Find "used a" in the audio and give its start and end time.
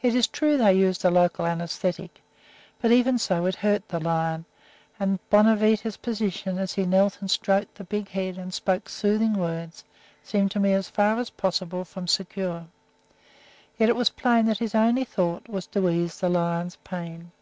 0.74-1.10